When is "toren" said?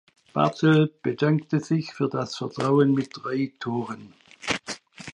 3.59-4.15